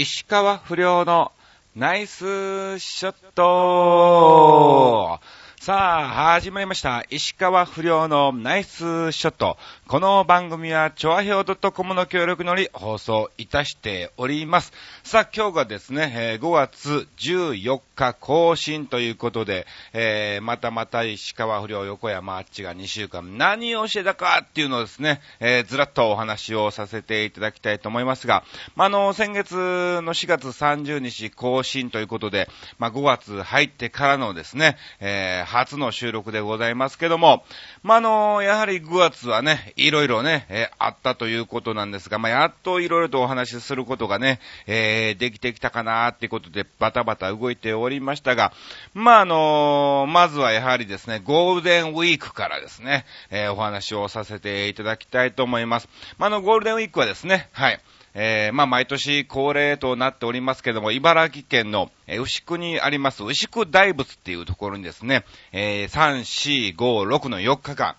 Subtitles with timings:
[0.00, 1.32] 石川不良の
[1.74, 5.18] ナイスショット。
[5.68, 7.04] さあ、始まりました。
[7.10, 9.58] 石川不良のナイスショット。
[9.86, 14.72] この番組は、チョアヘオ .com の協力のり放送いたしております。
[15.04, 28.42] さあ、今日がですね、5月14日更新ということで、えーまたまた石川不良横山あっちが2週間何をしてたかっていうのをですね、えーずらっとお話をさせていただきたいと思いますが、
[28.74, 32.48] まあ、あの、先月の4月30日更新ということで、
[32.78, 37.44] まあ、5月入ってからのですね、えー初の収録でございますけども、
[37.82, 48.52] まあ、あの、やはり5月はね、いろいろね、えーあったということなんですが、まあ、やっといろいろとお話しすることがね、えーできてきたかなっていうことで、バタバタ動いておりましたが、
[48.94, 55.88] まあ、あのまずはやはりですね、ゴールデンウィークからですね、えーお話をさせていただきたいと思います。
[56.18, 57.80] まあ、あの、ゴールデンウィークはですね、はい、
[58.14, 67.96] えーまあ、毎年恒例となっておりますけども、茨城県の、えー牛久にあります、牛久大仏っていうところにですね、えー3、4、5、6の4日間、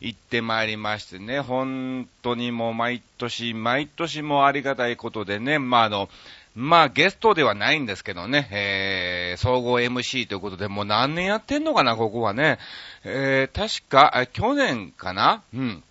[0.00, 6.08] 行ってまいりましてね、本当にもう毎年、毎年もありがたいことでね、まあ、あの、
[6.54, 12.58] まあ、ゲストではないんですけどね、えー、総合 MC ということで、もう何年やってんのかな、ここはね。
[13.04, 15.84] えー、確か、去年かなうん。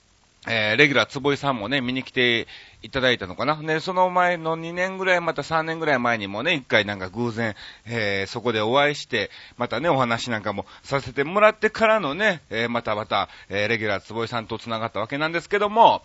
[0.50, 2.48] えー、レギュラー坪井さんもね、見に来て
[2.82, 3.56] いただいたのかな。
[3.58, 16.04] ね、その前の2年ぐらい、また3年ぐらい前にもね、一回なんか偶然、えー、そこでお会いして、またね、お話なんかもさせてもらってからのね、えー、またまた、え、レギュラー坪井さんと繋がったわけなんですけども、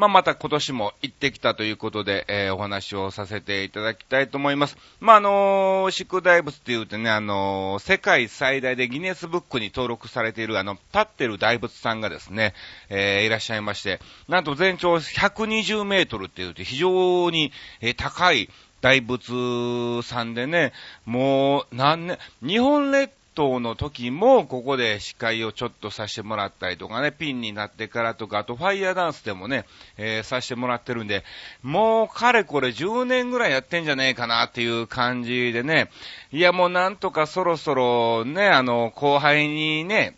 [0.00, 4.78] まあ、また今年も行ってきたということで、えーお話をさせていただきたいと思います。
[4.98, 12.54] まあ、あのー、宿大仏って言うとね、あのー世界最大でギネスブックに登録されている、あの、立ってる大仏さんがですね、
[12.88, 18.48] えーいらっしゃいまして、なんと全長120メートルって言うと非常に、えー高い
[18.80, 20.72] 大仏さんでね、
[21.04, 29.64] もう、何年、日本列島の時も、ここで司会をちょっとさせてもらったりとかね、ピンになってからとか、あとファイヤーダンスでもね、
[29.96, 31.24] えーさせてもらってるんで、
[31.62, 35.90] もうかれこれ10年ぐらいやってんじゃねえかなっていう感じでね、
[36.32, 40.16] いやもうなんとかそろそろね、あの、後輩にね、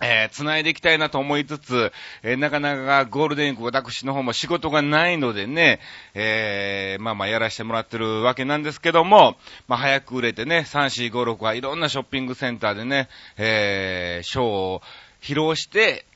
[0.00, 5.80] えー、繋いでいきたいなと思いつつ、えーなかなかゴールデンウィーク私の方も仕事がないのでね、
[6.14, 9.36] えーまあまあやらせてもらってるわけなんですけども、
[9.68, 14.82] まあ早く売れてね、3、4、5、6はいろんなショッピングセンターでね、えー、ショーを
[15.20, 16.06] 披露して、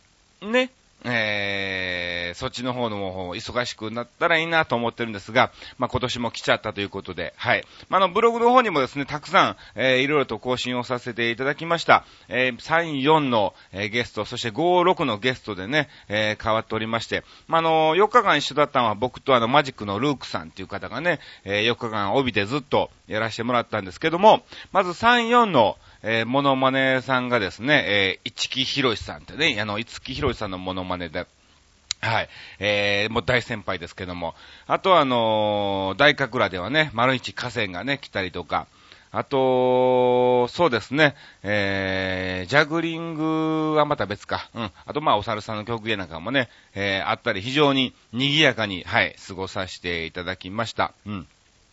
[0.41, 0.71] ね、
[1.05, 7.65] えー、そっちの方の方忙しくなったらいいなと思ってるんですが、まあ、今年も来ちゃったということで、はい。
[7.89, 12.05] まあ、の、ブログの方にもですね、たくさん、えー、いろいろと更新をさせていただきました。
[12.29, 25.77] えー、3、4の、えーゲスト、そして5、6のゲストでね、えー、変わっておりまして、まあ、の、4日間一緒だったのは僕とあの、マジックのルークさんっていう方がね、えー、4日間帯でずっとやらせてもらったんですけども、まず3、4の、
[26.07, 31.27] えー、モノマネさんがですね、えー、市木博さんってね、あの、市木博さんのモノマネで、
[32.03, 32.29] はい。
[32.59, 34.35] えー、もう大先輩ですけども。
[34.67, 38.67] あとは、あのー大神楽ではね、丸一河川がね、来たりとか。
[39.13, 44.51] あと、そうですね、えー、ジャグリングはまた別か。
[44.55, 44.71] うん。
[44.85, 50.93] あと、まあ、お猿さんの曲芸なんかもね、えー、あったり、非常に賑やかに、はい、過ごさせていただきました。
[51.07, 51.27] うん。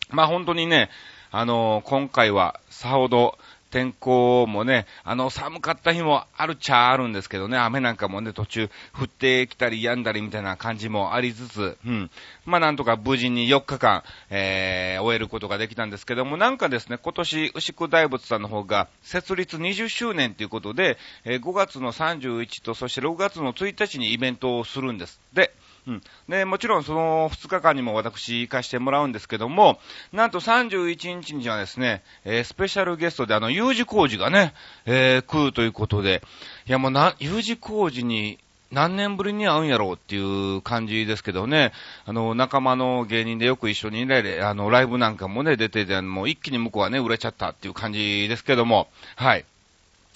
[0.10, 0.90] まあ、本当にね、
[1.32, 3.38] あのー今回は、さほど、
[3.72, 12.12] 天候もね、あの、寒かった日もあるっちゃあるんですけどね、雨なんかもね、途中降ってきたり止んだりみたいな感じもありつつ、うん。
[12.46, 25.20] まあなんとか無事に4日間、えー、終えることができたんですけども、なんかですね、今年、牛久大仏さんの方が、設立20周年ということで、えー5月の31と、そして6月の1日にイベントをするんです。
[25.34, 25.54] で、
[25.88, 26.02] うん。
[26.30, 29.80] で、もちろんその2日間にも私行かしてもらうんですけども、
[30.14, 34.54] なんと31日にはですね、えースペシャルゲストであの、U 字工事がね、
[34.86, 36.22] えー来るということで、
[36.68, 38.38] いやもうな、U 字工事に
[38.72, 41.74] 何年ぶりに会うんやろうっていう感じですけどね、
[42.06, 49.46] あの、仲間の芸人でよく一緒にね、あの、ライブなんかもね、出てて、もう一気に向こうはね、売れちゃったっていう感じですけども、はい。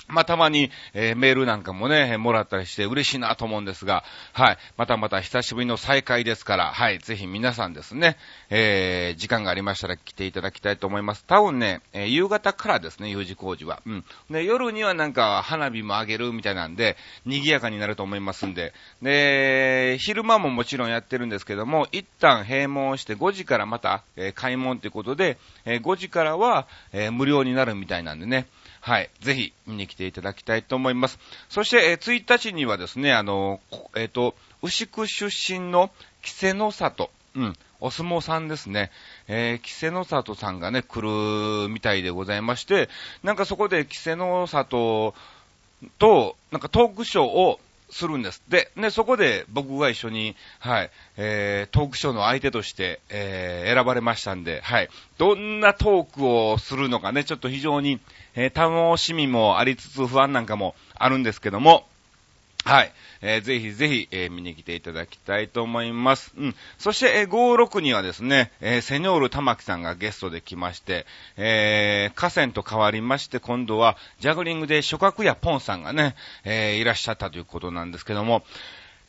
[0.08, 4.04] まあ、たまに、えーメールなんかもね、もらったりして嬉しいなと思うんですが、
[4.34, 4.58] はい。
[4.78, 7.00] またまた久しぶりの再会ですから、はい。
[7.00, 8.18] ぜひ皆さんですね、
[8.50, 11.26] えー時間がありましたら来ていただきたいと思います。
[11.26, 13.82] 多分ね、えー夕方からですね、U 字工事は。
[13.86, 14.06] うん。
[14.30, 18.74] で、夜にはなんか花火もあげるみたいなんで、賑やかになると思いますんで。
[19.02, 28.46] で、昼間ももちろんやってるんですけども、一旦閉門して5時からまた、えー開門ということで、えー5時からは、えー無料になるみたいなんでね。
[28.86, 29.10] はい。
[29.20, 31.18] ぜひ見に来ていただきたいと思います。
[31.50, 33.60] そして、えー1日にはですね、あの、
[33.96, 35.90] えっ、と、牛久出身の
[36.22, 38.92] 稀勢の里、うん、お相撲さんですね、
[39.28, 42.88] えー、稀勢の里さんがね、来るみたいでございまして、
[43.24, 45.16] なんかそこで稀勢の里
[45.98, 47.60] と、なんかトークショーを
[47.90, 48.44] するんです。
[48.48, 58.00] で、ね、そこで僕が一緒に、はい、えー、トークショーの相手として、えー、選ばれましたんで、はい、どんなトークをするのかね、ちょっと非常に、
[58.36, 61.88] えー、楽しみもありつつ不安なんかもあるんですけども、
[62.66, 62.92] はい。
[63.22, 66.34] えー、ぜひぜひ、えー、見に来ていただきたいと思います。
[66.36, 66.56] うん。
[66.80, 71.06] そして、えー、56にはですね、えー、セニョール玉木さんがゲストで来まして、
[71.38, 78.44] え、河川と変わりまして、今度は、ジャグリングで諸角やポンさんがね、え、いらっしゃったということなんですけども、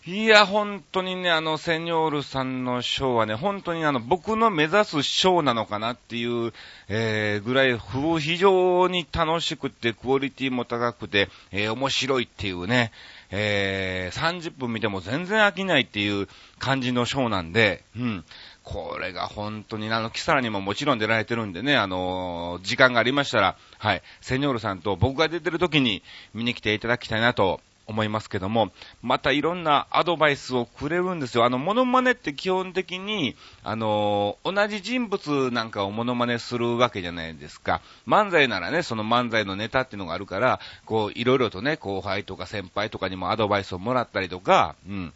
[0.09, 6.53] いや、本当にね、あの、セニョールさんのショーはね、本当にあの、僕の目指すショーなのかなっていう、
[6.89, 7.77] えー、ぐらい、
[8.21, 12.93] 非常に楽しくて、クオリティも高くて、えー、面白いっていうね、
[13.31, 16.29] えー、30分見ても全然飽きないっていう
[16.59, 18.25] 感じのショーなんで、うん。
[18.63, 26.03] これが本当に、あの、キサラにももちろん出られてるんでね、あの時間がありましたら、はい、セニョールさんと僕が出てる時に
[26.35, 28.73] 見に来ていただきたいなと思いますけども、
[29.03, 31.45] またいろんなアドバイスをくれるんですよ。
[31.45, 37.81] あの、モノマネって基本的に、あの、同じ人物なんかをモノマネするわけじゃないですか。
[38.07, 45.13] 漫才ならね、その漫才のネタっていうのがあるから、こう、いろいろとね、後輩とか先輩とかにもアドバイスをもらったりとか、うん。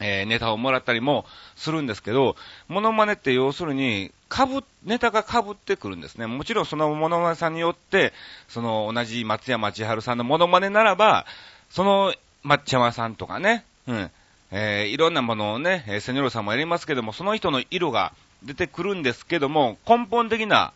[0.00, 2.34] えー、ネタをもらったりもするんですけど、
[2.68, 6.26] モノマネって要するに、かぶ、ネタが被ってくるんですね。
[6.26, 8.12] もちろんそのモノマネさんによって、
[8.48, 11.26] その同じ松山千春さんのモノマネならば、
[11.70, 12.14] その、
[12.44, 14.10] 抹茶さんとかね、うん、
[14.50, 18.12] えー、いろんなものをね、えー、セニョロさんもやりますけども、その人の色が
[18.42, 20.72] 出てくるんですけども、根本的な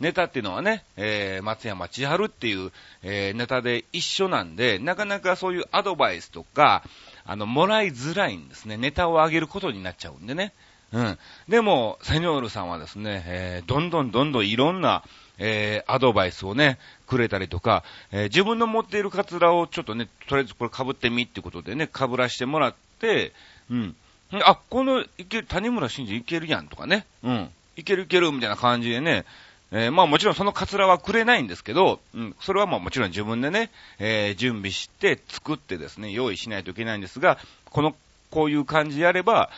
[0.00, 2.72] ネタっていうのはね、えー、松山千春っていう、
[3.02, 6.82] えー、ネタで一緒なんで、なかなかそういうアドバイスとか、
[7.24, 8.76] あの、もらいづらいんですね。
[8.76, 10.52] ネタを上げることになっちゃうんでね。
[10.92, 11.18] うん。
[11.48, 15.02] でも、セニョールさんはですね、えー、どんどんどんどんいろんな、
[15.38, 23.32] えー、アドバイスをね、くれたりとか、えー、自分の持っているカツラをちょっとね、とりあえずこれ被ってみってことでね、被らしてもらって、
[23.70, 23.96] うん。
[24.32, 27.50] あ、この、いける、谷村新司いけるやんとかね、うん。
[27.76, 29.24] いけるいけるみたいな感じでね、
[29.70, 37.94] えー、まあもちろんそのカツラはくれないんですけど、うん、それはまあもちろん自分でね、えー、準備して作ってですね、用意しないといけないんですが、この、
[38.30, 39.50] こういう感じでやれば、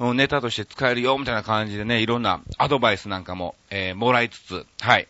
[0.00, 5.08] ネタとして使えるよ、みたいな感じでね、いろんなアドバイスなんかも、えー、もらいつつ、はい。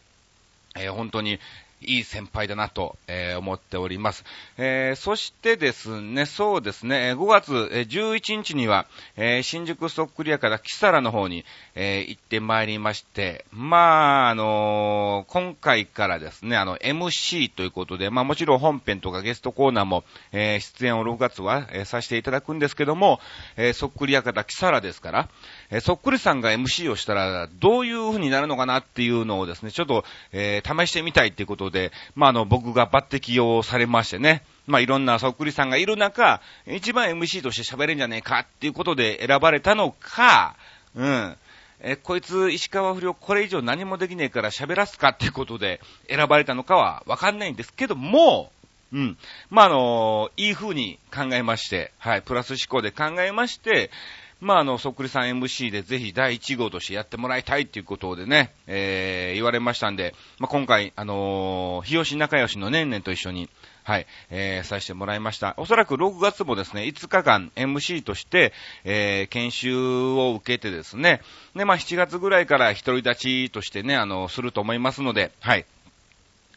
[0.78, 1.38] えー、本当に、
[1.80, 4.24] いい先輩だなと、えー、思っております。
[4.56, 8.86] えー、そしてですね、そうですね、5月11日には、
[9.16, 11.44] えー、新宿そっくり屋からキサラの方に、
[11.74, 23.20] え行ってまいりまして、まあ、あの今回からですね、あの、MC ということで、まあもちろん本編とかゲストコーナーも、え出演を6月は、えさせていただくんですけども、
[23.56, 25.28] えそっくり屋からキサラですから、
[25.70, 40.56] えそっくりさんが MC をしたら、どういう風になるのかなっていうのをですね、ちょっと、え試してみたいっていうことで、まあ、あの、僕が抜擢をされましてね、まあ、いろんなそっくりさんがいる中、一番 MC として喋れんじゃねえかっていうことで選ばれたのか、
[40.94, 41.36] うん。
[41.80, 48.50] え、こいつ、石川不良、これ以上何もできねえから喋らすかっていうことで選ばれたのかはわかんないんですけども、
[48.92, 49.18] うん。
[49.50, 53.90] まあ、あのいい風に考えまして、はい、プラス思考で考えまして、
[54.40, 63.48] まあ、あの、そっくりさん MC でぜひ第1号としてやってもらいたいっていうことでね、えー、言われましたんで、まあ、今回、あのー、日吉仲良しのねんねんと一緒に、
[63.82, 65.54] はい、えー、させてもらいました。
[65.56, 68.52] おそらく6月もですね、5日間 MC として、
[68.84, 71.20] えー、研修を受けてですね、
[71.56, 75.66] で、まあ、7月ぐらいから独り立ちとしてね、あの、すると思いますので、はい。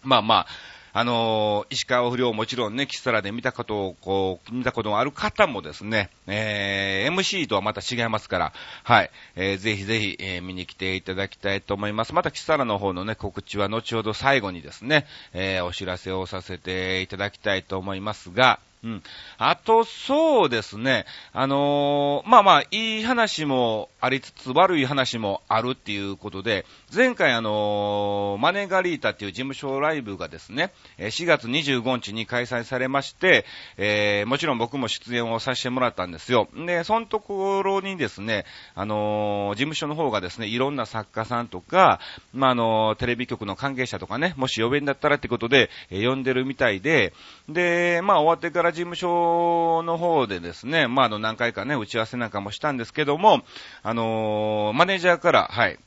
[0.03, 0.47] まあまあ、
[0.93, 12.13] あの、石川不良もちろんね、キスラで見たことを、こう、見たことがある方もですね、えー、MC とはまた違いますから、はい、えー、ぜひぜひ、えー、見に来ていただきたいと思います。
[12.13, 19.03] またキスラの方のね、告知は後ほど最後にですね、えー、お知らせをさせていただきたいと思いますが、うん。
[19.37, 21.05] あと、そうですね。
[21.33, 33.45] あのー、まあまあ、いい話もありつつ、悪い話もあるっていうことで、前回あの、マネガリータっていう事務所ライブがですね、4月25日に開催されまして、
[33.77, 36.47] えー、もちろん僕も出演をさせてもらったんですよ。
[36.55, 41.99] で、そのところにですね、あの、事務所の方がですね、いろんな作家さんとか、
[42.33, 47.13] まあ、あのテレビ局の関係者とかね、もし呼べんだったらってことで、え呼んでるみたいで、
[47.49, 53.43] で、まあ、終わってから事務所の方でですね、まあ、あの、何回かね、打ち合わせなんかもしたんですけども、
[53.83, 55.77] ああのー、マネージャーから、はい、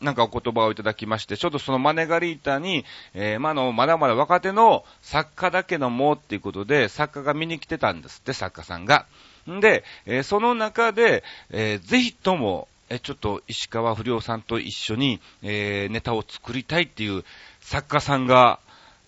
[0.00, 9.04] なんかお言葉をいただきまして、ちょっとそのマネガリータに、えー、まあの、まだまだ若手の作家だけのもっていうことで、作家が見に来てたんですって、作家さんが。
[9.50, 17.22] んで、えー、その中で、えー、ぜひとも、えちょっと石川不良さんと一緒に、えー、ネタを作りたいっていう
[17.60, 18.60] 作家さんが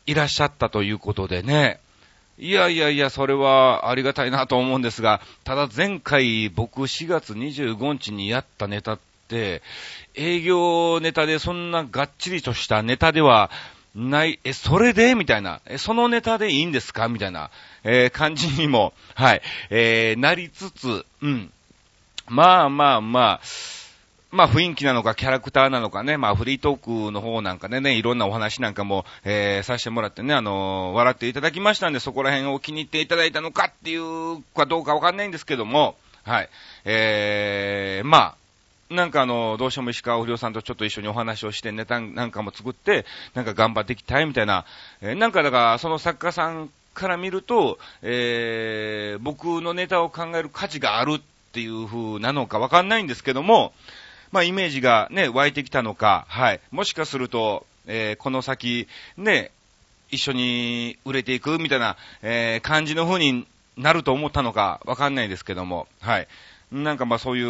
[0.05, 1.81] いらっしゃったということでね、
[2.38, 8.99] いやいやいや、それはありがたいなと思うんですが、ただ前回僕4月25日にやったネタっ
[9.29, 9.62] て、
[10.14, 13.50] 営業ネタでそんながっちりとしたネタでは
[13.95, 15.14] ない、え、それで？
[15.14, 17.09] みたいな、え、そのネタでいいんですか？
[17.09, 17.50] みたいな、
[17.85, 21.53] えー、感じにも、はい、えー、なりつつ、うん。
[22.26, 23.41] まあまあまあ、
[24.35, 36.49] まあ雰囲気なのかキャラクターなのかね、まあフリートークの方なんかでね、いろんなお話なんかも、えー、させてもらってね、あのー、笑っていただきましたんで、そこら辺を気に入っていただいたのかっていうかどうかわかんないんですけども、はい。
[36.85, 38.35] えー、ま
[38.91, 44.64] あ、なんかあの、どうしても石川不良さんとちょっと一緒にお話をしてネタなんかも作って、なんか頑張っていきたいみたいな、
[45.00, 51.21] えー、なんかだからその作家さんから見ると、えー、僕のネタを考える価値があるっ
[51.53, 53.73] ていう風なのかわかんないんですけども、
[54.35, 56.61] まあ、イメージがね、湧いてきたのか、はい。
[56.73, 59.53] もしかすると、えー、この先、ね、
[60.11, 66.26] 一緒に売れていくみたいな、えー、感じの風になると思ったのか、わかんないですけども、はい。
[66.73, 67.49] なんかまあそういう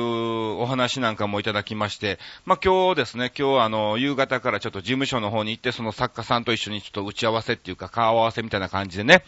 [0.61, 9.25] お話なんかもいただきまして、まあ今日ですね、今日あの、夕方からちょっと事務所の方に行って、その作家さんと一緒にちょっと打ち合わせっていうか顔合わせみたいな感じでね、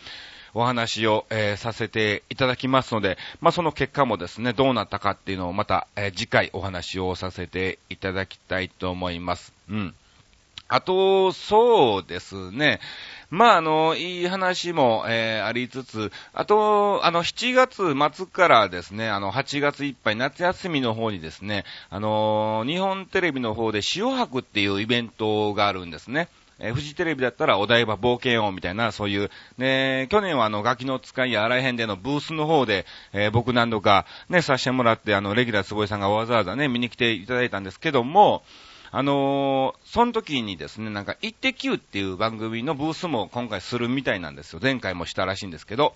[0.56, 9.52] お話を、えー、させていただきますので、まあ、その結果もですね、どうなったかっていうのをまた、えー、次回お話をさせていただきたいと思います。
[9.68, 9.94] うん。
[10.68, 12.80] あと、そうですね。
[13.28, 26.28] まあ、あの、いい話も、えー、ありつつ、あと、あの、7月末からですね、あの、8月いっぱい夏休みの方にですね、あの、日本テレビの方で塩博っていうイベントがあるんですね。
[26.58, 38.42] えー、フジテレビだったらお台場冒険王みたいな、そういう、ね、去年はあの、ガキの使いや荒い編でのブースの方で、えー、僕何度かね、させてもらって、あの、レギュラー坪井さんがわざわざね、見に来ていただいたんですけども、
[38.92, 44.60] あのー、その時にですね、なんか、イッテ Q っていう番組のブースも今回するみたいなんですよ。
[44.62, 45.94] 前回もしたらしいんですけど。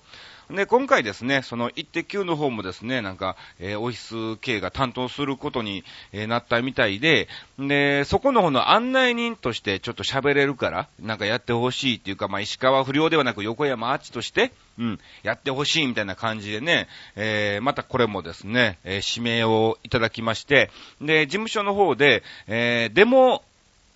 [0.51, 7.29] で、今回ですね、その、イッテ Q の方もですね、なんか、えー、オフィス系が担当することに、えー、なったみたいで、
[7.59, 23.45] で、そこの方の案内人としてちょっと喋れるから、なんかやってほしいっていうか、まあ、石川不良ではなく横山アーチとして、うん、やってほしいみたいな感じでね、えー、またこれもですね、えー、指名をいただきまして、で、事務所の方で、えー、デモ、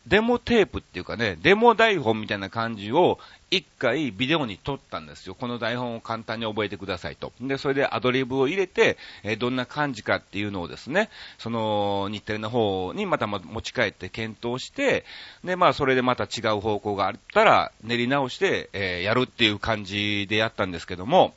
[0.06, 3.18] デモテープっていうかね、デモ台本みたいな感じを
[3.50, 5.34] 一回ビデオに撮ったんですよ。
[5.34, 7.32] この台本を簡単に覚えてくださいと。
[7.40, 11.08] で、それでアドリブを入れて、え、どんな感じかっていうのをですね、
[11.38, 15.04] その日テレの方にまた持ち帰って検討して、
[15.42, 21.34] で、まあそれでまた違う方向があったら練り直して、えー、やるっていう感じでやったんですけども、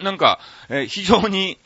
[0.00, 0.38] なんか、
[0.68, 1.58] えー、非常に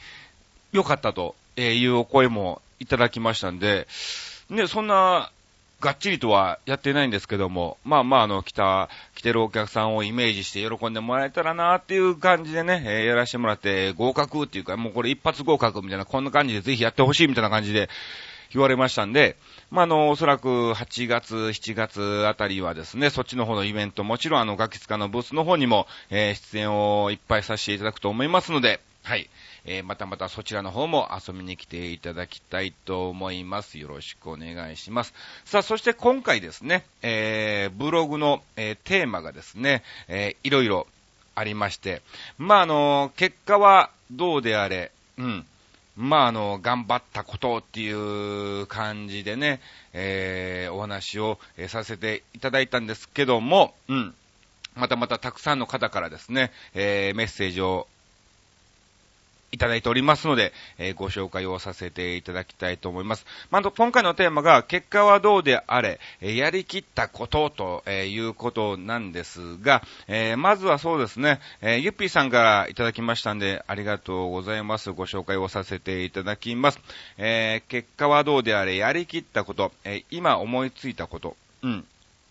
[0.72, 3.88] 良かったというお声もいただきましたんで、
[4.48, 5.30] ね、そんな
[5.80, 17.88] がっちりとはやってないんですけども、まあまあ、あの、来た、来てるお客さんをイメージして喜んでもらえたらなっていう感じでね、えー、やらせてもらって、合格っていうか、もうこれ一発合格みたいな、こんな感じでぜひやってほしいみたいな感じで
[18.52, 19.36] 言われましたんで、
[19.70, 29.30] まあ、あの、おそらく8月、7月あたりはですね、そっちの方のイベント、もちろんあの、ガキ使のブースの方にも、えー、出演をいっぱいさせていただくと思いますので、はい。
[29.64, 33.78] えー、またまたそちらの方も遊びに来ていただきたいと思います。
[33.78, 35.14] よろしくお願いします。
[35.44, 40.86] さあ、そして今回ですね、えー、ブログの、えー、テーマがですね、えー、いろいろ
[41.34, 42.02] ありまして、
[42.38, 45.46] まあ、あの、結果はどうであれ、うん。
[45.96, 49.60] まあ、あの、頑張ったことっていう感じでね、
[49.92, 51.38] えー、お話を、
[51.68, 54.14] させていただいたんですけども、うん。
[54.74, 57.86] またまたたくさんの方からですね、えー、メッセージを
[59.52, 63.26] いただいておりますので、えー、ご紹介をさせていただきたいと思います。
[63.50, 74.92] まあ、今回のテーマが、結果はどうであれ、やりきったことと、え、いうことなんですが、えまずはそうですね、えゆっぴーさんからいただきましたんで、ありがとうございます。
[74.92, 76.80] ご紹介をさせていただきます。
[77.18, 81.86] え結果はどうであれ、やりきったこと、え今思いついたこと、うん。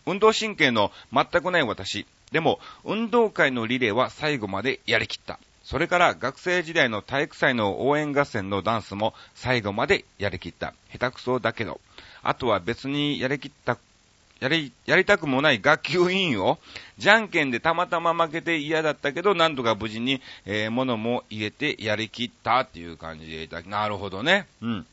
[0.06, 2.06] 運動神経の全くない私。
[2.32, 5.40] でも、運動会のリレーは最後までやりきった。
[5.70, 10.74] それから学生時代の体育祭の応援合戦のダンスも最後までやりきった。
[10.92, 11.80] 下手くそだけど。
[12.24, 13.78] あとは別にやりきった、
[14.40, 16.58] やり、やりたくもない学級委員を、
[16.98, 24.48] じゃんけんでたまたま負けて嫌だったけど、なんとか無事に、えー、物も入れてやりきったっていう感じでいた、なるほどね。
[24.64, 24.88] うん。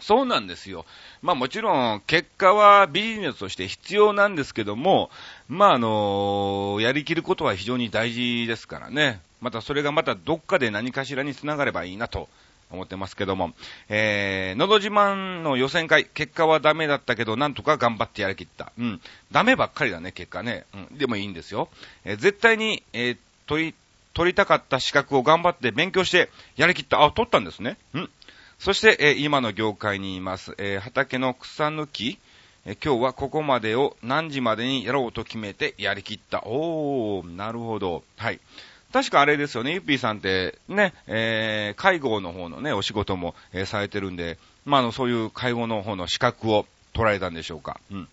[0.00, 0.84] そうなんですよ。
[1.22, 5.10] まあもちろん、結果はビジネスとして必要なんですけども、
[5.46, 9.20] まああのやりきることは非常に大事ですからね。
[9.40, 12.28] またそれがまたどっかで何かしらにつながればいいなと
[12.70, 13.52] 思ってますけども、
[13.88, 18.72] えー、のど自慢の予選会、結果はダメだったけど、なんとか頑張ってやりきった。
[18.78, 19.00] うん。
[19.32, 20.64] ダメばっかりだね、結果ね。
[20.74, 20.98] うん。
[20.98, 21.68] でもいいんですよ。
[22.04, 23.74] えー、絶対に、えー、取り、
[24.12, 27.02] 取りたかった資格を頑張って勉強してやりきった。
[27.04, 27.78] あ、取ったんですね。
[27.94, 28.10] うん。
[28.58, 32.18] そして、えー、今の業界にいます、えー、畑の草抜き、
[32.66, 36.42] えー、今日はここまでを何時までにやろうと決めてやりきった。
[36.44, 38.02] おー、なるほど。
[38.16, 38.40] はい。
[38.92, 47.80] 確かあれですよね、ゆっぴーさんってね、えー、介護の方のね、お仕事も、えー、されてるんで、まあ、あの、そういう介護の方の資格を取られたんでしょうか。
[47.90, 48.08] うん。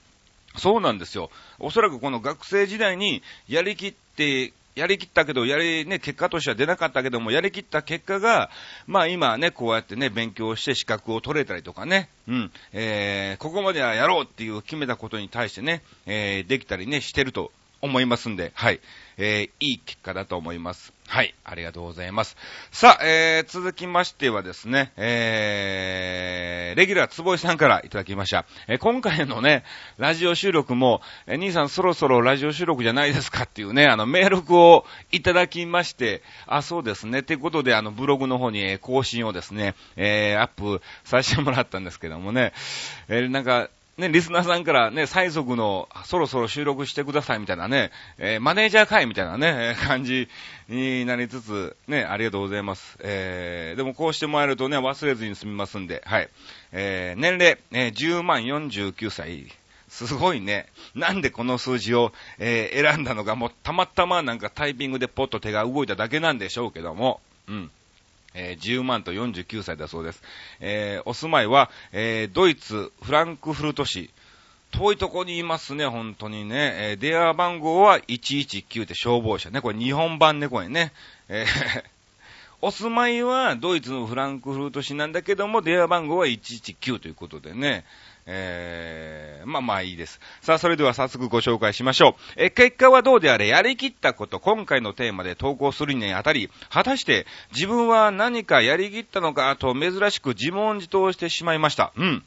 [0.57, 1.29] そうなんですよ。
[1.59, 8.49] おそらくこの学生時代にやりきってやりきったけど、やり、ね、結果としては出なかったけども、やりきった結果が、
[8.87, 17.51] まあ今ね、こうやってね、勉強して資格を取れたりとかね、うん、えー、ここまではやろうっていう決めたことに対してね、えー、できたりね、してると
[17.85, 18.81] 思いますんで、はい。
[19.17, 20.93] えー、いい結果だと思います。
[21.07, 22.35] はい、ありがとうございます。
[22.71, 28.45] さあ、えー、続きましてはですね、えー、レギュラー坪井さんからいただきました。
[28.67, 29.63] えー、今回のね、
[29.97, 42.51] ラジオ収録も、えー、兄さんそろそろラジオ収録じゃないですかっていうね、あの、メールをいただきまして、あ、そうですね、ということで、あの、ブログの方に、更新をですね、えー、アップさせてもらったんですけどもね、
[43.07, 50.27] えー、なんか、ね、リスナーさんからね、最速のそろそろ収録してくださいみたいなね、えー、マネージャー会みたいなね、感じ
[50.67, 52.97] になりつつ、ね、ありがとうございます。
[52.99, 56.29] えー、でもこうしてもらえるとね、忘れずに済みますんで、はい。
[56.73, 59.47] えー、年齢、えー、10万49歳。
[59.87, 60.67] すごいね。
[60.93, 67.71] なんでこの数字を、えー、選んだのか、もうたまたまなんかタイピングでポッと手が動いただけなんでしょうけども、うん。
[68.35, 70.21] えー、10万と49歳だそうです。
[70.59, 74.11] えー、お住まいは、えー、ドイツ、フランクフルト市。
[74.71, 76.73] 遠いとこにいますね、本当にね。
[76.91, 79.61] えー、電話番号は119って消防車ね。
[79.61, 80.91] これ日本版ね、これね。
[81.29, 81.83] えー
[82.61, 87.85] お住まいはドイツのフランクフルト市なんだけども、電話番号は119ということでね。
[88.27, 90.19] えー、まあまあいいです。
[90.41, 92.13] さあ、それでは早速ご紹介しましょう。
[92.37, 101.93] え、結果はどうであれ、やりきったこと、今回のテーマで投稿するにあたり、果たして自分は何かやりきったのかと珍しく自問自答してしまいました。
[101.95, 102.23] うん。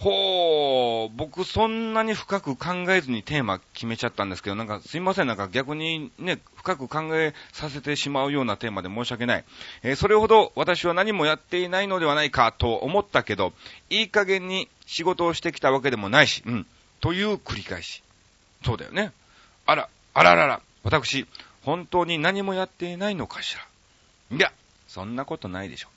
[0.00, 9.44] ほう、僕そんなに深く考えずにテーマ決めちゃったんですけど、なんかすいません、なんか逆にね、深く考えさせてしまうようなテーマで申し訳ない。
[9.82, 13.52] えー、それほど私は何もやっていないのではないかと思ったけど、
[13.90, 16.66] いい加減に仕事をしてきたわけでもないし、うん、
[17.00, 18.04] という繰り返し。
[18.64, 19.12] そうだよね。
[19.66, 21.26] あら、あららら、私、
[21.62, 24.36] 本当に何もやっていないのかしら。
[24.36, 24.52] いや、
[24.86, 25.88] そんなことないでしょ。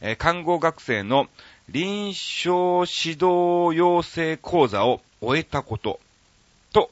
[0.00, 1.28] えー、看護学生の
[1.68, 6.00] 臨床指導養成講座を終えたこと、
[6.72, 6.90] と、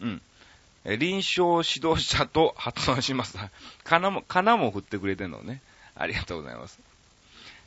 [0.00, 0.22] うん。
[0.84, 3.38] え臨床指導者と発音します。
[3.84, 5.60] かなも、かなも振ってくれてんのね。
[5.94, 6.78] ありがとうございます。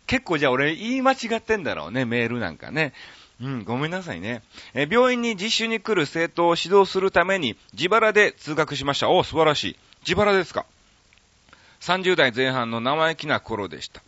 [0.08, 2.94] 結構じゃあ俺言い間違ってんだろうね、メールなんかね。
[3.42, 4.42] うん、ごめんなさいね。
[4.74, 9.10] え病院に実習に来る生徒を指導するために自腹で通学しました。
[9.10, 9.76] お素晴らしい。
[10.02, 10.66] 自腹ですか
[11.82, 14.02] ?30 代前半の生意気な頃でした。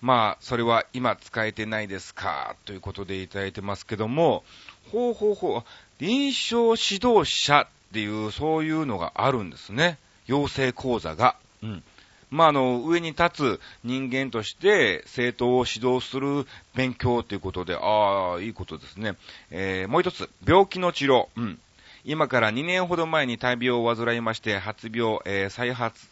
[0.00, 4.44] まあ、それは今使えてないですかということでいただいてますけども、
[4.92, 5.62] ほうほうほう、
[5.98, 9.98] 臨床指導者っていう、そういうのがあるんですね。
[10.26, 11.36] 養成講座が。
[11.62, 11.82] うん。
[12.30, 19.14] まあ、あの、上に立つ人間として生徒を指導する勉強ということで、ああ、いいことですね。
[19.50, 21.28] えー、もう一つ、病気の治療。
[21.36, 21.60] うん。
[22.04, 26.06] 今から2年ほど前に大病を患いまして、発病、えー、再発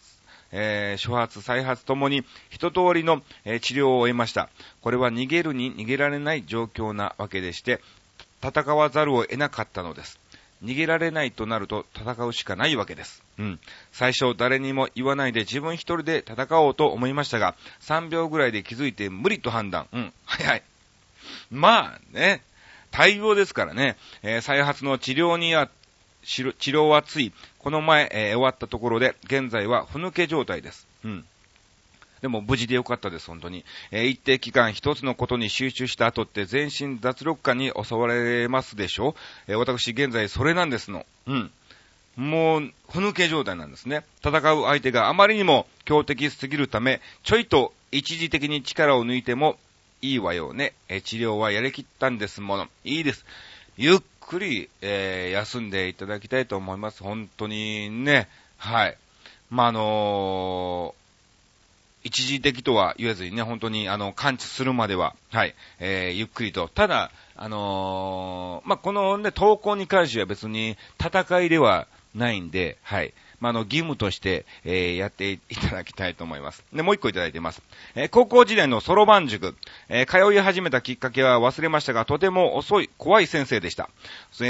[0.53, 4.49] えー、初発、再発ともに一通りの、えー、治療を終えました。
[4.83, 7.81] これは逃げるに逃げられない状況なわけでして、
[8.43, 10.19] 戦わざるを得なかったのです。
[10.63, 13.23] 逃げられないとなると戦うしかないわけです。
[13.39, 13.61] うん。
[13.91, 19.89] 最初誰にも言わないで自分一人で戦おうと思いましたが、3秒ぐらいで気づいて無理と判断。
[19.93, 20.13] うん。
[20.25, 20.63] 早い。
[21.51, 22.43] まあね、
[22.91, 25.69] 対応ですからね、えー、再発の治療には
[26.25, 30.87] 治療はつい、この前、えー、終わったところで、現在はふぬけ状態です。
[31.05, 31.25] うん。
[32.21, 33.65] でも無事でよかったです、本当に。
[33.91, 39.17] えー、一定期間一つのことに集中した後って全身脱力感に襲われますでしょ？
[39.49, 41.05] えー、私現在それなんですの。
[41.27, 41.51] うん。
[42.15, 44.05] もう、ふぬけ状態なんですね。
[44.25, 49.59] 戦う相手があまりにも強敵すぎるため、ちょいと一時的に力を抜いても
[50.03, 50.75] いいわよね。
[50.89, 52.69] え治療はやりきったんですもの。
[52.85, 53.25] いいです。
[53.77, 57.03] ゆっくり、えー、休んでいただきたいと思います。
[57.03, 58.29] 本当にね。
[58.57, 58.97] はい。
[59.51, 66.69] まあ、あのー、一時的とは言えずにね、本当に、あの、完治するまでは、はい、えー、ゆっくりと。
[66.69, 73.13] ただ、あのー、まあ、このね、投稿に関しては別に戦いではないんで、はい。
[73.43, 76.65] まあ、の、義務として、えー、やっていただきたいと思います。
[76.73, 77.61] で、もう一個いただいてます。
[77.97, 79.57] え、高校時代のソロバン塾、
[79.89, 83.91] え、通い始めたきっかけは忘れましたが、とても遅い、怖い先生でした。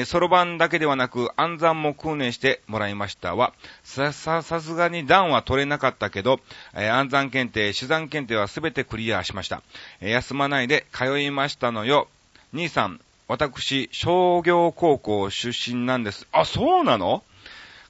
[0.05, 6.41] そろばんだけではなく、暗算も訓練してもらいましたは、さ、さ、さすがに段は取れなかったけど、
[6.75, 9.63] えー、暗算検定、手段検定はすべてクリアしました。
[10.03, 12.09] え、休まないで通いましたのよ。
[12.53, 16.27] 兄さん、私、商業高校出身なんです。
[16.33, 17.23] あ、そうなの？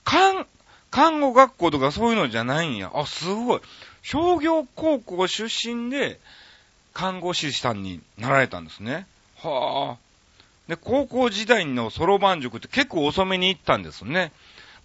[0.05, 0.47] 看、
[0.93, 2.93] 看護学校とかそういうのじゃないんや。
[2.95, 3.61] あ、すごい。
[4.03, 6.21] 商業高校出身で、
[6.95, 9.07] 看護師さんになられたんですね。
[9.39, 9.97] はあ。
[10.69, 14.31] で、高校時代のソロバン塾って結構遅めに行ったんですね。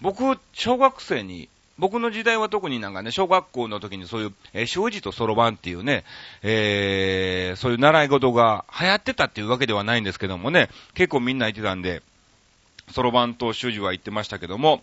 [0.01, 6.05] 僕、小学生に僕の時代は特になんかね、小学校の時にそういう、えー、習字とそろばんっていうね、
[6.41, 12.01] えー、そういう習い事が流行ってたっていうわけではないんですけどもね、結構みんな行ってたんで、
[12.91, 14.81] そろばんと習字は行ってましたけども、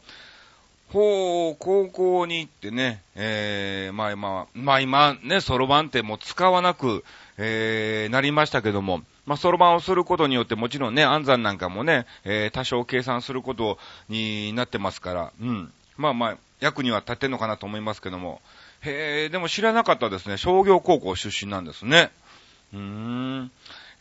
[0.93, 7.05] ほう、高校に行ってね、えー、まあまあ、まあ今ね、そろばんってもう使わなく、
[7.37, 15.73] えー、なりましたけども、まあ、そろばんをすることによってもちろんね、暗算なんかもね、えー、多少計算することになってますから、うん。
[15.97, 18.41] まあまあ、役には立てんのかなと思いますけども。
[18.83, 20.37] へえ、でも知らなかったですね。
[20.37, 22.11] 商業高校出身なんですね。
[22.73, 23.51] うーん。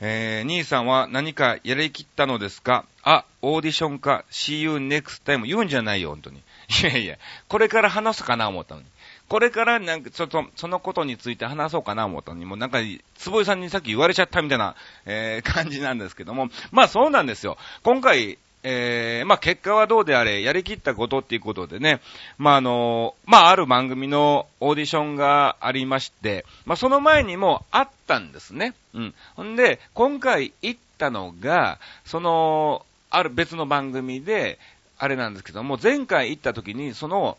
[0.01, 2.85] えー、兄さんは何かやりきったのですか？
[3.03, 6.41] あ、オーディションか、See you next time 言うんじゃないよ、本当に。
[6.69, 8.87] いやいや、これから話すかな思ったのに。
[9.29, 12.79] これからなんかちょっとそのことについて話そうかな思ったのに、もうなんか、
[13.15, 17.57] 坪井さんにさっき言われちゃったみたいな、えー、感じなんですけども、まあそうなんですよ。
[17.83, 21.99] 今回、えー、まあ、結果はどうであれ、やりきったことっていうことでね、
[22.37, 28.73] まあ、あの、まあ、ある番組のオーディションがありまして、まあ、その前にもあったんですね。
[28.93, 29.13] うん。
[29.43, 34.57] んで、今回行ったのが、その、ある別の番組で、
[35.03, 37.37] あれなんですけども、前回行った時に、その、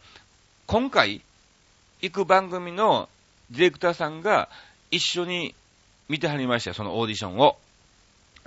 [0.67, 1.23] 今回
[2.03, 3.09] 行く番組の
[3.51, 4.51] ディレクターさんが
[4.91, 5.55] 一緒に
[6.11, 7.57] 見てはりましたよ、そのオーディションを。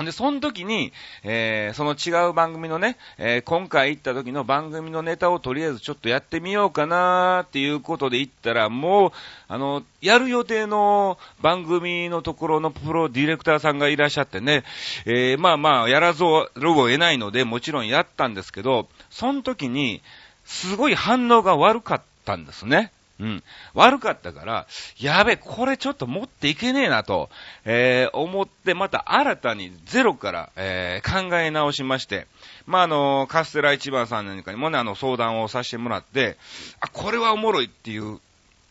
[0.05, 9.11] で、その時に、えー、その違う番組のね、えー、今回行った時の番組のネタをとりあえずちょっとやってみようかなーっていうことで行ったら、もう、
[9.47, 14.63] あの、やる予定の番組のところのプロディレクターさんがいらっしゃってね、
[15.05, 20.03] えー、まあまあ、やらずを得ないので、もちろんやったんですけど、その時に、
[20.45, 22.91] すごい反応が悪かったんですね。
[23.19, 23.43] うん。
[23.73, 24.67] 悪かったから、
[24.99, 27.29] やべ、これちょっと持っていけねえなと、
[27.65, 32.27] えー、思って、また新たにゼロから、えー、考え直しまして、
[32.67, 36.37] まあ、あの、カステラ一番さんなんかにもね、あの、相談をさせてもらって、
[36.79, 38.19] あ、これはおもろいっていう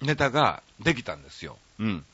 [0.01, 1.57] ネタができたんですよ。
[1.81, 2.05] うん。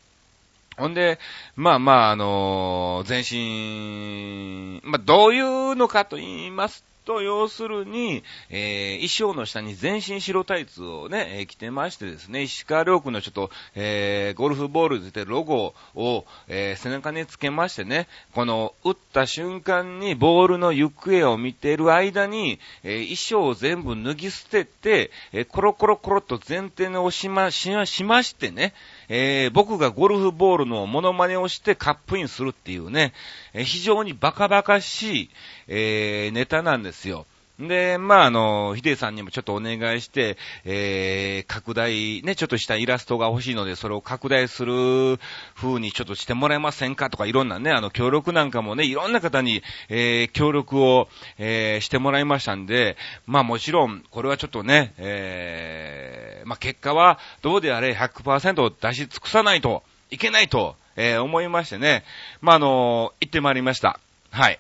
[0.79, 1.19] ほんで、
[1.55, 28.75] まあまあ、あのー、全身、まあ、どういうのかと言いますと、要するに、えー、衣装の下に全身白タイツをね、えー、着てましてですね、石川良君のちょっと、えー、ゴルフボールでてロゴを、えー、背中につけましてね、この、打った瞬間にボールの行方を見ている間に、えー、衣装を全部脱ぎ捨てて、えー、コロコロコロと前転をしま、しま、しましてね、
[29.15, 33.13] えー、僕がゴルフボールのモノマネをしてカップインするっていうね、
[33.53, 35.31] えー、非常にバカバカしい、
[35.69, 37.27] えー、ネタなんですよ。
[37.59, 45.19] で、まあ、あの、ヒデさんにもちょっとお願いして、えー、拡大、ね、ちょっとしたイラストが欲しいので、それを拡大する
[45.55, 62.05] 風にちょっとしてもらえませんかとか、いろんなね、あの、協力なんかもね、いろんな方に、えー、協力を、えー、してもらいましたんで、まあ、もちろん、これはちょっとね、えー、まあ、結果は、どうであれ100%出し尽くさないといけないと、えー、思いましてね、
[62.41, 64.01] まあ、あの、行ってまいりました。
[64.31, 64.59] はい。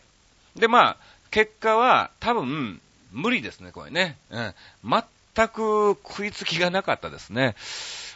[0.56, 0.96] で、まあ、
[1.32, 4.16] 結果は、多分、無理ですね、これね。
[4.30, 4.54] うん。
[5.34, 7.56] 全く食いつきがなかったですね。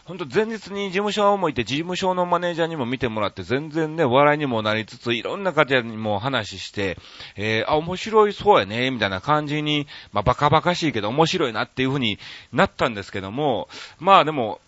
[0.04, 6.98] ほんと前日に事務所もいて、事務所のマネージャーにも見てもらって、全然ね、笑いにもなりつつ、いろんな方にも話して、
[7.36, 12.18] えー、あ、面白いそうやね、みたいな感じに、まあ、バカバカしいけど面白いなっていう風に
[12.52, 14.60] なったんですけども、まあでも、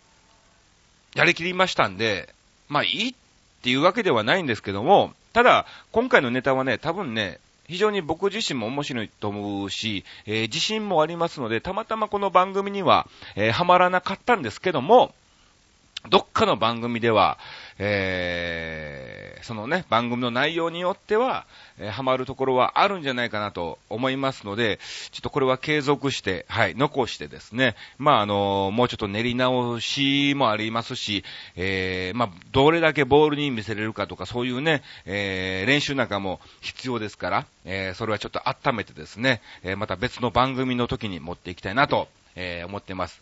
[1.14, 2.34] やりきりましたんで、
[2.68, 3.14] まあいいっ
[3.62, 15.14] ていうわけではないんですけども、ただ、今回のネタはね、多分ね、非常に僕自身も面白いと思うし、えー、自信もありますので、たまたまこの番組には、えー、はまらなかったんですけども、
[16.08, 17.38] どっかの番組では、
[17.78, 21.46] えー、そのね、番組の内容によっては、
[21.78, 24.78] えー、ハマるところはあるんじゃないかなと思いますので、
[25.10, 31.24] ちょっとこれは継続して、はい、残してですね、まあ、あのー、もうちょっと練り直しもありますし、
[31.56, 43.20] えー、まあ、どれだけボールに見せれるかとか、そういうね、えー、練習なんかも必要ですから、えー、それはちょっと温めてですね、えー、また別の番組の時に持っていきたいなとえー、思ってます。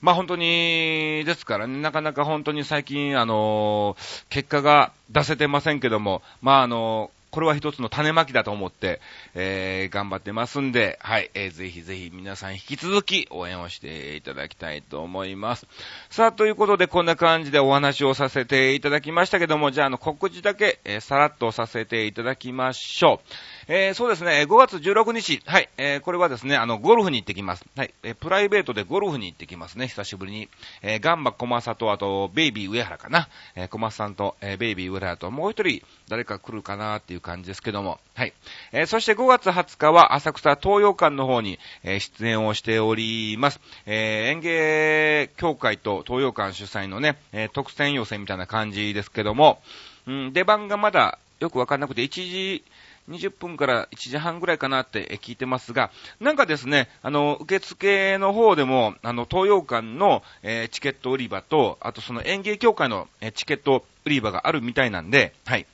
[0.00, 3.96] まあ本当に、ですからね、なかなか本当に最近、あの、
[4.28, 9.00] 結果が出せてませんけども、まああの、これは一つの種まきだと思って、
[9.34, 15.66] えー、頑張ってますんで、はい、えー、ぜひぜひ皆さん引き続き応援をしていただきたいと思います。
[16.10, 23.72] さあ、ということでこんな感じでお話をさせていただきましたけども、じゃあ、あの、告知だけ、えー、さらっとさせていただきましょう。
[23.72, 27.64] えー、そうですね、5月16日、はい、えー、これはですね、あの、ゴルフに行ってきます。
[27.76, 30.48] はい、えー、プライベートでゴルフに行ってきますね、久しぶりに。
[30.82, 33.28] えー、ガンバ小正と、あと、ベイビー上原かな。
[33.54, 38.32] えー、小正さんと、えー、ベイビー上原と、もう一人、誰か来るかなっていう感じですけども、はい。
[38.72, 43.60] えー、そして5月20日は、浅草東洋館の方に、えー、出演をしております。
[43.86, 49.60] えー、園芸協会と東洋館主催のね、え、特選予選みたいな感じですけども、
[50.06, 52.64] うん、出番がまだよくわかんなくて、1時、
[53.08, 65.66] 20分から1時半ぐらいかなって聞いてますが、なんかですね、あの、受付の方でも、あの、東洋館の、えー、チケット売り場と、あとその園芸協会の、えー、チケット売り場があるみたいなんで、はい。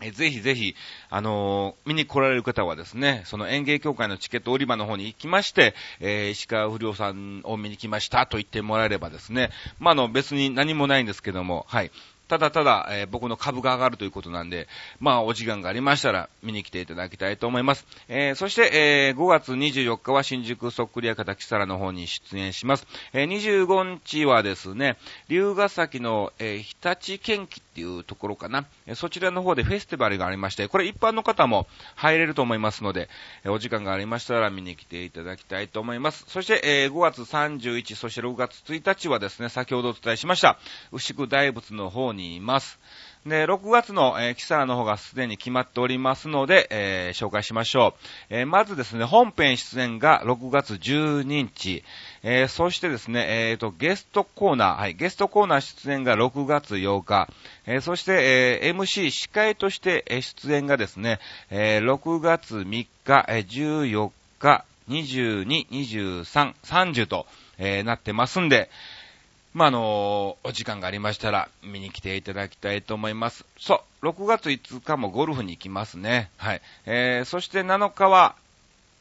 [0.00, 0.74] えぜひぜひ、
[1.08, 11.90] あのー、見に来られる方はですね、その演芸協会のチケット売り場の方に行きまして、えー、石川不良さんを見に来ましたと言ってもらえればですね、ま、あの、別に何もないんですけども、はい。
[12.28, 14.66] ただただ、えー、僕の株が上がるということなんで、
[14.98, 17.86] まあ、お時間がありましたら、見に来ていただきたいと思います。
[18.08, 22.86] えー、そして、えー、5月24日は新宿そっくり屋形木更の方に出演します。
[23.12, 24.96] え、25日はですね、
[25.28, 33.08] 龍ヶ崎の、えー、日立県機っていうところかな、え、そちらの方でフェスティバルがありまして、これ一般の方も入れると思いますので、
[33.44, 36.24] え、お時間がありましたら見に来ていただきたいと思います。
[36.26, 40.58] そして、え、5月31、そして6月1日はですね、先ほどお伝えしました、
[40.90, 42.78] 牛久大仏の方にいます。
[43.26, 47.94] で、6月の、えー、キサラの方がすでに決まっておりますので、えー、紹介しましょ
[48.30, 48.34] う。
[48.34, 51.82] えー、まずですね、本編出演が6月12日、
[52.22, 57.28] えー、そしてですね、えー、と、ゲストコーナー、はい、ゲストコーナー出演が6月8日、
[57.66, 61.18] えー、そして、えー、MC 司会として出演がですね、
[61.50, 62.64] えー、6月3
[63.04, 67.26] 日、えー、14日、22、23、30と、
[67.58, 68.70] えー、なってますんで、
[69.56, 73.46] まあ、あのお時間がありましたら見に来ていただきたいと思います。
[73.58, 76.30] そう、6月5日もゴルフに行きますね。
[76.36, 76.60] はい。
[76.84, 78.36] えー、そして7日は、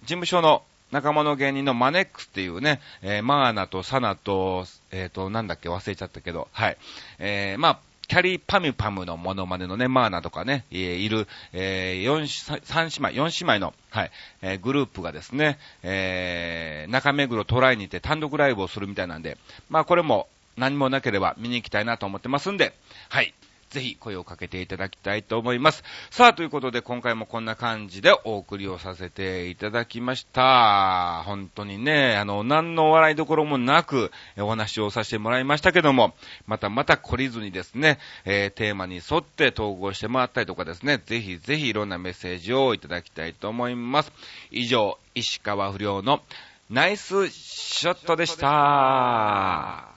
[0.04, 0.63] 事務所の
[0.94, 6.78] 仲間の芸人のマネックスっていうね、えー、マーナとサナと、えっ、ー、と、なんだっけ忘れちゃったけど、はい。
[7.20, 19.38] えー、まあ、キャリーパミュパムのモノマネのね、マーナとかね、えー、いる、えー、4、3姉妹、4姉妹の、はい、えー、グループがですね、えー、中目黒トライにて単独ライブをするみたいなんで、
[19.70, 22.74] まあこれも何もなければ見に行きたいなと思ってますんで、
[23.10, 23.34] はい。
[23.76, 25.84] ぜひ声をかけていただきたいと思います。
[26.10, 31.24] さあ、ということで今回もこんな感じでお送りをさせていただきました。
[31.26, 36.15] 本当にね、あの、何の笑いどころもなくお話をさせてもらいましたけども、
[36.48, 44.12] またまた懲りずにですね、えー、テーマに沿って統合してもらったりとかですね、ぜひぜひいろんなメッセージをいただきたいと思います。
[44.52, 46.22] 以上、石川不良の
[46.70, 49.95] ナイスショットでした。